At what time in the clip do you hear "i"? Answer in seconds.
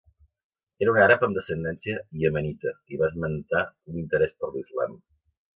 2.95-3.01